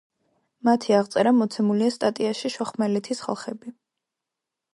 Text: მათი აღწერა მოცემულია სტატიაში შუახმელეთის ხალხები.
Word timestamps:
მათი 0.69 0.95
აღწერა 0.99 1.33
მოცემულია 1.41 1.91
სტატიაში 1.99 2.51
შუახმელეთის 2.55 3.23
ხალხები. 3.27 3.77